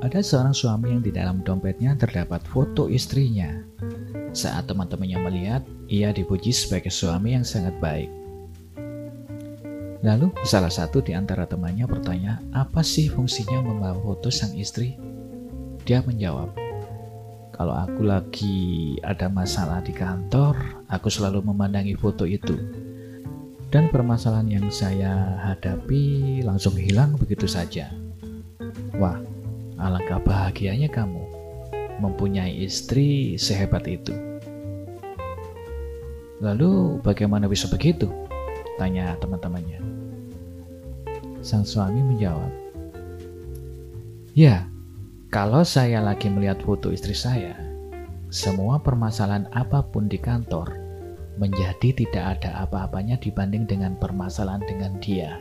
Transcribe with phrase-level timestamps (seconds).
[0.00, 3.60] Ada seorang suami yang di dalam dompetnya terdapat foto istrinya.
[4.32, 8.08] Saat teman-temannya melihat, ia dipuji sebagai suami yang sangat baik.
[10.00, 14.96] Lalu salah satu di antara temannya bertanya, apa sih fungsinya membawa foto sang istri?
[15.84, 16.48] Dia menjawab,
[17.52, 20.56] kalau aku lagi ada masalah di kantor,
[20.88, 22.56] aku selalu memandangi foto itu.
[23.66, 27.90] Dan permasalahan yang saya hadapi langsung hilang begitu saja.
[28.94, 29.18] Wah,
[29.74, 31.26] alangkah bahagianya kamu
[31.98, 34.14] mempunyai istri sehebat itu.
[36.38, 38.06] Lalu bagaimana bisa begitu?
[38.78, 39.80] Tanya teman-temannya.
[41.40, 42.52] Sang suami menjawab,
[44.36, 44.68] Ya,
[45.32, 47.56] kalau saya lagi melihat foto istri saya,
[48.28, 50.85] semua permasalahan apa pun di kantor
[51.36, 55.36] menjadi tidak ada apa-apanya dibanding dengan permasalahan dengan dia.